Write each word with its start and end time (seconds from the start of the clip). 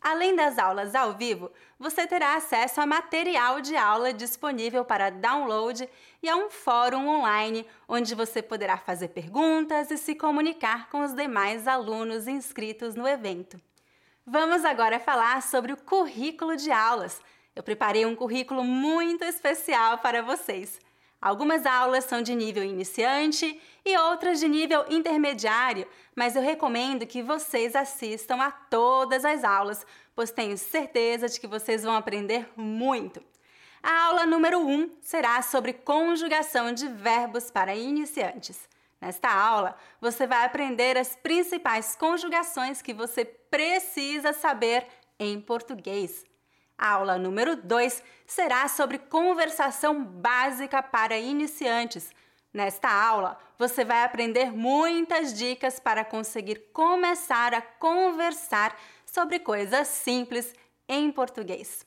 Além 0.00 0.36
das 0.36 0.58
aulas 0.58 0.94
ao 0.94 1.14
vivo, 1.14 1.50
você 1.78 2.06
terá 2.06 2.36
acesso 2.36 2.80
a 2.80 2.86
material 2.86 3.60
de 3.60 3.74
aula 3.74 4.12
disponível 4.12 4.84
para 4.84 5.10
download 5.10 5.88
e 6.22 6.28
a 6.28 6.36
um 6.36 6.50
fórum 6.50 7.08
online 7.08 7.66
onde 7.88 8.14
você 8.14 8.42
poderá 8.42 8.76
fazer 8.76 9.08
perguntas 9.08 9.90
e 9.90 9.96
se 9.96 10.14
comunicar 10.14 10.88
com 10.90 11.00
os 11.00 11.14
demais 11.14 11.66
alunos 11.66 12.28
inscritos 12.28 12.94
no 12.94 13.08
evento. 13.08 13.60
Vamos 14.26 14.64
agora 14.64 15.00
falar 15.00 15.42
sobre 15.42 15.72
o 15.72 15.76
currículo 15.76 16.54
de 16.54 16.70
aulas. 16.70 17.20
Eu 17.56 17.62
preparei 17.62 18.06
um 18.06 18.14
currículo 18.14 18.62
muito 18.62 19.24
especial 19.24 19.98
para 19.98 20.22
vocês. 20.22 20.78
Algumas 21.24 21.64
aulas 21.64 22.04
são 22.04 22.20
de 22.20 22.34
nível 22.34 22.62
iniciante 22.62 23.58
e 23.82 23.96
outras 23.96 24.38
de 24.38 24.46
nível 24.46 24.84
intermediário, 24.90 25.88
mas 26.14 26.36
eu 26.36 26.42
recomendo 26.42 27.06
que 27.06 27.22
vocês 27.22 27.74
assistam 27.74 28.42
a 28.42 28.50
todas 28.50 29.24
as 29.24 29.42
aulas, 29.42 29.86
pois 30.14 30.30
tenho 30.30 30.58
certeza 30.58 31.26
de 31.26 31.40
que 31.40 31.46
vocês 31.46 31.82
vão 31.82 31.96
aprender 31.96 32.46
muito. 32.54 33.22
A 33.82 34.04
aula 34.04 34.26
número 34.26 34.58
1 34.58 34.70
um 34.70 34.90
será 35.00 35.40
sobre 35.40 35.72
conjugação 35.72 36.74
de 36.74 36.88
verbos 36.88 37.50
para 37.50 37.74
iniciantes. 37.74 38.68
Nesta 39.00 39.30
aula, 39.30 39.78
você 40.02 40.26
vai 40.26 40.44
aprender 40.44 40.98
as 40.98 41.16
principais 41.16 41.96
conjugações 41.96 42.82
que 42.82 42.92
você 42.92 43.24
precisa 43.24 44.34
saber 44.34 44.86
em 45.18 45.40
português. 45.40 46.22
A 46.76 46.90
aula 46.90 47.18
número 47.18 47.56
2 47.56 48.02
será 48.26 48.66
sobre 48.68 48.98
conversação 48.98 50.04
básica 50.04 50.82
para 50.82 51.18
iniciantes. 51.18 52.10
Nesta 52.52 52.88
aula, 52.88 53.38
você 53.58 53.84
vai 53.84 54.04
aprender 54.04 54.52
muitas 54.52 55.32
dicas 55.34 55.80
para 55.80 56.04
conseguir 56.04 56.70
começar 56.72 57.54
a 57.54 57.62
conversar 57.62 58.76
sobre 59.04 59.38
coisas 59.38 59.88
simples 59.88 60.54
em 60.88 61.10
português. 61.10 61.84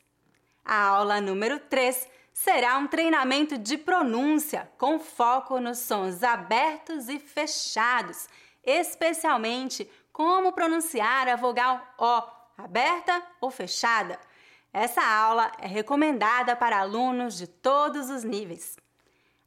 A 0.64 0.88
aula 0.88 1.22
número 1.22 1.60
3 1.60 2.08
será 2.34 2.78
um 2.78 2.88
treinamento 2.88 3.58
de 3.58 3.78
pronúncia 3.78 4.70
com 4.78 5.00
foco 5.00 5.60
nos 5.60 5.80
sons 5.80 6.24
abertos 6.24 7.10
e 7.10 7.18
fechados, 7.18 8.28
especialmente 8.64 9.90
como 10.12 10.52
pronunciar 10.52 11.28
a 11.30 11.36
vogal 11.36 11.82
O, 11.98 12.22
aberta 12.58 13.24
ou 13.40 13.50
fechada. 13.50 14.20
Essa 14.80 15.02
aula 15.02 15.52
é 15.58 15.66
recomendada 15.66 16.56
para 16.56 16.78
alunos 16.78 17.36
de 17.36 17.48
todos 17.48 18.12
os 18.12 18.24
níveis. 18.24 18.78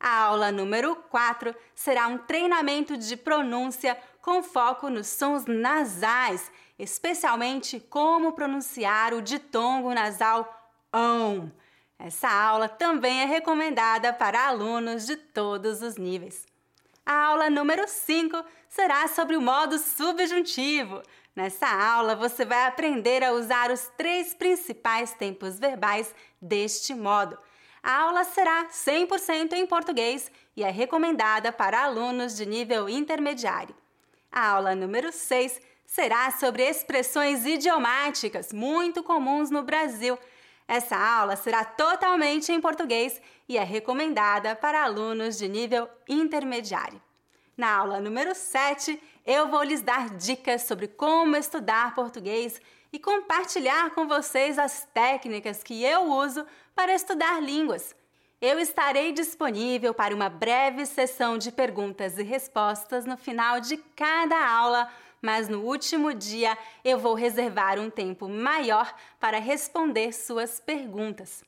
A 0.01 0.23
aula 0.25 0.51
número 0.51 0.97
4 1.09 1.55
será 1.73 2.09
um 2.09 2.19
treinamento 2.19 2.97
de 2.97 3.17
pronúncia 3.17 3.97
com 4.21 4.43
foco 4.43 4.91
nos 4.91 5.07
sons 5.07 5.45
nasais, 5.47 6.51
especialmente 6.77 7.79
como 7.79 8.33
pronunciar 8.33 9.15
o 9.15 9.23
ditongo 9.23 9.95
nasal 9.95 10.53
ON. 10.93 11.49
Essa 11.97 12.29
aula 12.29 12.69
também 12.69 13.23
é 13.23 13.25
recomendada 13.25 14.13
para 14.13 14.49
alunos 14.49 15.07
de 15.07 15.15
todos 15.15 15.81
os 15.81 15.97
níveis. 15.97 16.45
A 17.07 17.27
aula 17.27 17.49
número 17.49 17.87
5 17.87 18.45
será 18.69 19.07
sobre 19.07 19.37
o 19.37 19.41
modo 19.41 19.79
subjuntivo. 19.79 21.01
Nessa 21.35 21.69
aula, 21.69 22.17
você 22.17 22.45
vai 22.45 22.67
aprender 22.67 23.23
a 23.23 23.33
usar 23.33 23.71
os 23.71 23.89
três 23.97 24.35
principais 24.35 25.13
tempos 25.13 25.59
verbais 25.59 26.15
deste 26.41 26.95
modo. 26.95 27.39
A 27.83 28.03
aula 28.03 28.25
será 28.25 28.67
100% 28.67 29.53
em 29.55 29.67
português 29.67 30.31
e 30.57 30.63
é 30.63 30.71
recomendada 30.71 31.51
para 31.51 31.85
alunos 31.85 32.37
de 32.37 32.45
nível 32.45 32.89
intermediário. 32.89 33.75
A 34.31 34.49
aula 34.51 34.75
número 34.75 35.11
6 35.11 35.61
será 35.87 36.31
sobre 36.31 36.63
expressões 36.63 37.47
idiomáticas 37.47 38.53
muito 38.53 39.03
comuns 39.03 39.51
no 39.51 39.63
Brasil. 39.63 40.19
Essa 40.69 40.97
aula 40.97 41.37
será 41.37 41.65
totalmente 41.65 42.53
em 42.53 42.61
português 42.61 43.21
e 43.49 43.57
é 43.57 43.65
recomendada 43.65 44.55
para 44.55 44.85
alunos 44.85 45.39
de 45.39 45.49
nível 45.49 45.89
intermediário. 46.09 47.01
Na 47.57 47.77
aula 47.77 47.99
número 47.99 48.35
7, 48.35 49.03
eu 49.27 49.49
vou 49.49 49.63
lhes 49.63 49.83
dar 49.83 50.11
dicas 50.11 50.63
sobre 50.63 50.89
como 50.89 51.37
estudar 51.37 51.95
português 51.95 52.61
e 52.93 52.99
compartilhar 52.99 53.91
com 53.91 54.09
vocês 54.09 54.59
as 54.59 54.89
técnicas 54.93 55.63
que 55.63 55.85
eu 55.85 56.05
uso 56.05 56.47
para 56.75 56.95
estudar 56.95 57.41
línguas. 57.41 57.95
Eu 58.41 58.59
estarei 58.59 59.13
disponível 59.13 59.93
para 59.93 60.15
uma 60.15 60.31
breve 60.31 60.87
sessão 60.87 61.37
de 61.37 61.53
perguntas 61.53 62.19
e 62.19 62.23
respostas 62.23 63.05
no 63.05 63.17
final 63.17 63.61
de 63.61 63.77
cada 63.95 64.49
aula, 64.49 64.91
mas 65.21 65.47
no 65.47 65.61
último 65.61 66.15
dia 66.15 66.57
eu 66.83 66.99
vou 66.99 67.15
reservar 67.15 67.79
um 67.79 67.91
tempo 67.91 68.29
maior 68.29 68.95
para 69.21 69.39
responder 69.39 70.13
suas 70.15 70.59
perguntas. 70.59 71.45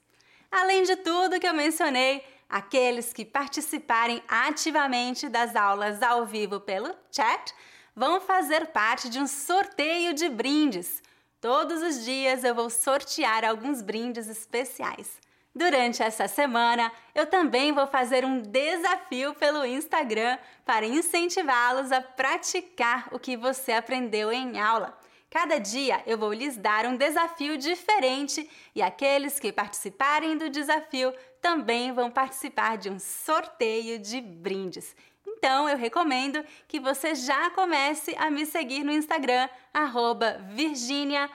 Além 0.51 0.83
de 0.83 0.97
tudo 0.97 1.41
que 1.41 1.49
eu 1.49 1.55
mencionei, 1.55 2.23
aqueles 2.53 3.15
que 3.15 3.25
participarem 3.25 4.23
ativamente 4.29 5.27
das 5.27 5.57
aulas 5.57 6.03
ao 6.03 6.27
vivo 6.27 6.61
pelo 6.61 6.95
chat 7.11 7.55
vão 7.97 8.21
fazer 8.21 8.67
parte 8.67 9.09
de 9.09 9.19
um 9.19 9.27
sorteio 9.27 10.13
de 10.13 10.29
brindes. 10.29 11.03
Todos 11.41 11.83
os 11.83 12.05
dias 12.05 12.45
eu 12.45 12.55
vou 12.55 12.69
sortear 12.69 13.43
alguns 13.43 13.81
brindes 13.81 14.29
especiais. 14.29 15.19
Durante 15.55 16.03
essa 16.03 16.29
semana, 16.29 16.93
eu 17.15 17.27
também 17.27 17.73
vou 17.73 17.87
fazer 17.87 18.25
um 18.25 18.41
desafio 18.41 19.35
pelo 19.35 19.65
Instagram 19.65 20.39
para 20.65 20.87
incentivá-los 20.87 21.91
a 21.91 22.01
praticar 22.01 23.09
o 23.13 23.19
que 23.19 23.37
você 23.37 23.73
aprendeu 23.73 24.31
em 24.31 24.61
aula. 24.61 24.97
Cada 25.33 25.59
dia 25.59 26.03
eu 26.05 26.19
vou 26.19 26.31
lhes 26.31 26.59
dar 26.59 26.85
um 26.85 26.95
desafio 26.95 27.57
diferente 27.57 28.47
e 28.75 28.83
aqueles 28.83 29.41
que 29.41 29.51
participarem 29.51 30.37
do 30.37 30.51
desafio 30.51 31.11
também 31.41 31.91
vão 31.91 32.11
participar 32.11 32.77
de 32.77 32.91
um 32.91 32.99
sorteio 32.99 33.99
de 33.99 34.21
brindes. 34.21 34.95
Então 35.27 35.67
eu 35.67 35.79
recomendo 35.79 36.45
que 36.69 36.79
você 36.79 37.15
já 37.15 37.49
comece 37.49 38.15
a 38.19 38.31
me 38.31 38.45
seguir 38.45 38.85
no 38.85 38.93
Instagram, 38.93 39.49
Virginia 40.51 41.31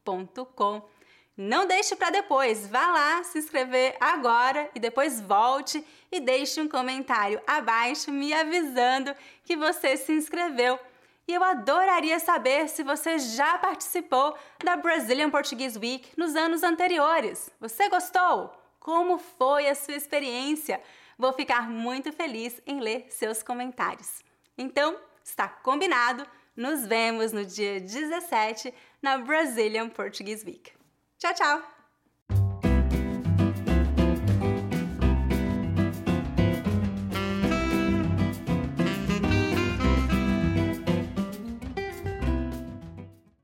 Não 1.37 1.67
deixe 1.67 1.97
para 1.97 2.11
depois, 2.11 2.65
vá 2.67 2.87
lá 2.87 3.23
se 3.23 3.37
inscrever 3.39 3.97
agora 3.99 4.69
e 4.73 4.79
depois 4.79 5.19
volte 5.19 5.85
e 6.09 6.21
deixe 6.21 6.61
um 6.61 6.69
comentário 6.69 7.41
abaixo 7.45 8.09
me 8.09 8.33
avisando 8.33 9.13
que 9.43 9.57
você 9.57 9.97
se 9.97 10.13
inscreveu. 10.13 10.79
E 11.27 11.33
eu 11.33 11.43
adoraria 11.43 12.19
saber 12.19 12.69
se 12.69 12.83
você 12.83 13.19
já 13.19 13.57
participou 13.57 14.37
da 14.63 14.77
Brazilian 14.77 15.29
Portuguese 15.29 15.77
Week 15.77 16.07
nos 16.15 16.35
anos 16.35 16.63
anteriores. 16.63 17.49
Você 17.59 17.89
gostou? 17.89 18.53
Como 18.79 19.17
foi 19.17 19.67
a 19.67 19.75
sua 19.75 19.95
experiência? 19.95 20.79
Vou 21.17 21.33
ficar 21.33 21.69
muito 21.69 22.13
feliz 22.13 22.61
em 22.65 22.79
ler 22.79 23.07
seus 23.09 23.41
comentários. 23.41 24.23
Então, 24.57 24.95
está 25.23 25.47
combinado. 25.47 26.25
Nos 26.55 26.85
vemos 26.85 27.33
no 27.33 27.43
dia 27.43 27.81
17 27.81 28.73
na 29.05 29.19
Brazilian 29.19 29.89
Portuguese 29.89 30.43
Week. 30.43 30.73
Tchau, 31.19 31.33
tchau! 31.33 31.74